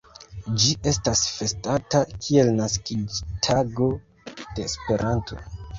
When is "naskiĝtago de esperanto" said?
2.63-5.45